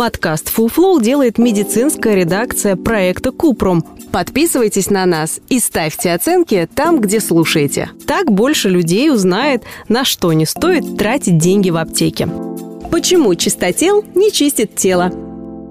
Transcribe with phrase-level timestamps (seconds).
[0.00, 3.84] Подкаст Flow делает медицинская редакция проекта Купром.
[4.10, 7.90] Подписывайтесь на нас и ставьте оценки там, где слушаете.
[8.06, 12.30] Так больше людей узнает, на что не стоит тратить деньги в аптеке.
[12.90, 15.12] Почему чистотел не чистит тело?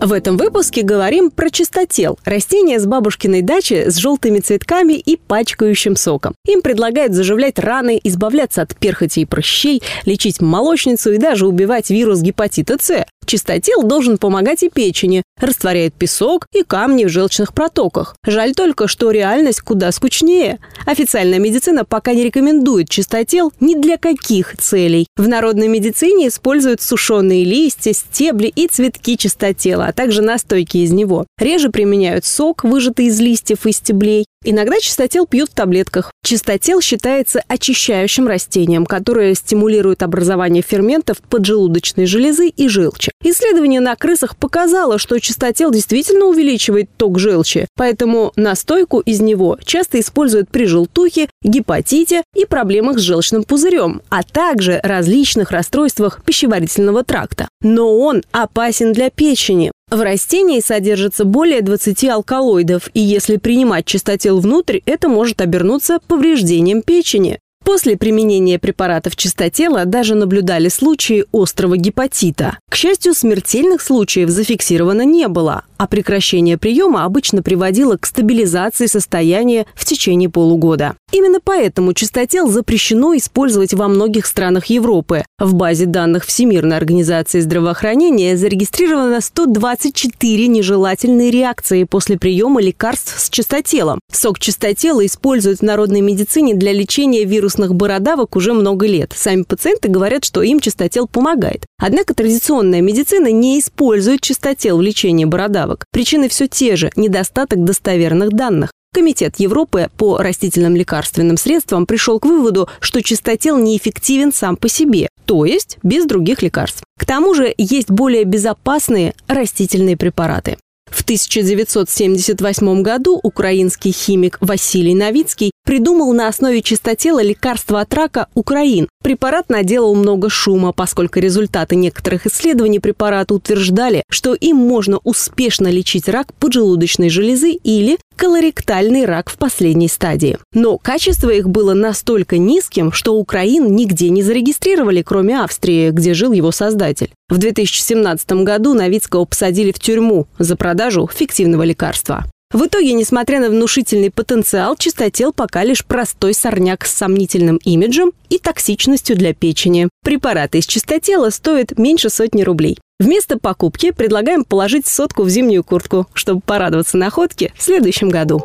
[0.00, 5.94] В этом выпуске говорим про чистотел– растение с бабушкиной дачи с желтыми цветками и пачкающим
[5.94, 6.34] соком.
[6.44, 12.20] Им предлагают заживлять раны, избавляться от перхоти и прыщей, лечить молочницу и даже убивать вирус
[12.20, 13.04] гепатита С.
[13.26, 18.16] Чистотел должен помогать и печени, растворяет песок и камни в желчных протоках.
[18.26, 20.58] Жаль только, что реальность куда скучнее.
[20.86, 25.06] Официальная медицина пока не рекомендует чистотел ни для каких целей.
[25.16, 31.26] В народной медицине используют сушеные листья, стебли и цветки чистотела, а также настойки из него.
[31.38, 34.26] Реже применяют сок, выжатый из листьев и стеблей.
[34.44, 36.10] Иногда чистотел пьют в таблетках.
[36.24, 43.11] Чистотел считается очищающим растением, которое стимулирует образование ферментов поджелудочной железы и желчи.
[43.24, 50.00] Исследование на крысах показало, что чистотел действительно увеличивает ток желчи, поэтому настойку из него часто
[50.00, 57.48] используют при желтухе, гепатите и проблемах с желчным пузырем, а также различных расстройствах пищеварительного тракта.
[57.62, 59.70] Но он опасен для печени.
[59.92, 66.80] В растении содержится более 20 алкалоидов, и если принимать чистотел внутрь, это может обернуться повреждением
[66.80, 67.38] печени.
[67.64, 72.58] После применения препаратов чистотела даже наблюдали случаи острого гепатита.
[72.68, 79.66] К счастью, смертельных случаев зафиксировано не было, а прекращение приема обычно приводило к стабилизации состояния
[79.74, 80.96] в течение полугода.
[81.12, 85.24] Именно поэтому чистотел запрещено использовать во многих странах Европы.
[85.38, 94.00] В базе данных Всемирной организации здравоохранения зарегистрировано 124 нежелательные реакции после приема лекарств с чистотелом.
[94.10, 99.12] Сок чистотела используют в народной медицине для лечения вирусных бородавок уже много лет.
[99.14, 101.66] Сами пациенты говорят, что им чистотел помогает.
[101.78, 105.84] Однако традиционная медицина не использует чистотел в лечении бородавок.
[105.92, 108.70] Причины все те же– недостаток достоверных данных.
[108.94, 115.08] Комитет Европы по растительным лекарственным средствам пришел к выводу, что чистотел неэффективен сам по себе,
[115.24, 116.82] то есть без других лекарств.
[116.98, 120.58] К тому же есть более безопасные растительные препараты.
[120.92, 128.88] В 1978 году украинский химик Василий Новицкий придумал на основе чистотела лекарства от рака «Украин».
[129.02, 136.10] Препарат наделал много шума, поскольку результаты некоторых исследований препарата утверждали, что им можно успешно лечить
[136.10, 140.38] рак поджелудочной железы или колоректальный рак в последней стадии.
[140.54, 146.30] Но качество их было настолько низким, что Украин нигде не зарегистрировали, кроме Австрии, где жил
[146.30, 147.10] его создатель.
[147.28, 152.24] В 2017 году Новицкого посадили в тюрьму за продажу фиктивного лекарства.
[152.52, 158.38] В итоге, несмотря на внушительный потенциал, чистотел пока лишь простой сорняк с сомнительным имиджем и
[158.38, 159.88] токсичностью для печени.
[160.04, 162.78] Препараты из чистотела стоят меньше сотни рублей.
[163.02, 168.40] Вместо покупки предлагаем положить сотку в зимнюю куртку, чтобы порадоваться находке в следующем году.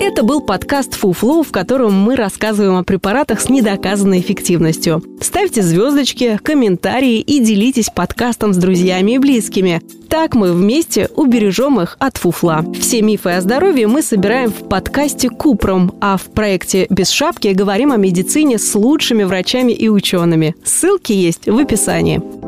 [0.00, 5.04] Это был подкаст Фуфло, в котором мы рассказываем о препаратах с недоказанной эффективностью.
[5.20, 9.80] Ставьте звездочки, комментарии и делитесь подкастом с друзьями и близкими.
[10.08, 12.64] Так мы вместе убережем их от фуфла.
[12.80, 17.92] Все мифы о здоровье мы собираем в подкасте Купром, а в проекте «Без шапки» говорим
[17.92, 20.56] о медицине с лучшими врачами и учеными.
[20.64, 22.39] Ссылки есть в описании.